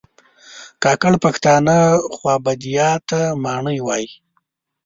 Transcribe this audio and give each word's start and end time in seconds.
کاکړ 0.83 1.13
پښتانه 1.25 1.77
خوابدیا 2.15 2.89
ته 3.09 3.19
ماڼی 3.43 3.79
وایي 3.87 4.09